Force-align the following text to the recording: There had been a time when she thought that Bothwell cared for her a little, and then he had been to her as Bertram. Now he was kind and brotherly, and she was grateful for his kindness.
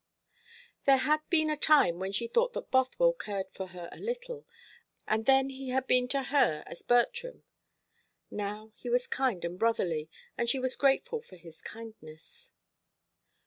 There 0.85 0.97
had 0.97 1.19
been 1.29 1.51
a 1.51 1.55
time 1.55 1.99
when 1.99 2.11
she 2.11 2.25
thought 2.27 2.53
that 2.53 2.71
Bothwell 2.71 3.13
cared 3.13 3.51
for 3.51 3.67
her 3.67 3.87
a 3.91 3.99
little, 3.99 4.47
and 5.07 5.27
then 5.27 5.51
he 5.51 5.69
had 5.69 5.85
been 5.85 6.07
to 6.07 6.23
her 6.23 6.63
as 6.65 6.81
Bertram. 6.81 7.43
Now 8.31 8.71
he 8.73 8.89
was 8.89 9.05
kind 9.05 9.45
and 9.45 9.59
brotherly, 9.59 10.09
and 10.39 10.49
she 10.49 10.57
was 10.57 10.75
grateful 10.75 11.21
for 11.21 11.35
his 11.35 11.61
kindness. 11.61 12.51